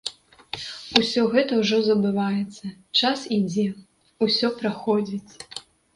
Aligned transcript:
Усё 0.99 1.25
гэта 1.35 1.59
ўжо 1.59 1.77
забываецца, 1.89 2.65
час 3.03 3.19
ідзе, 3.41 3.67
усё 4.29 4.47
праходзіць. 4.63 5.31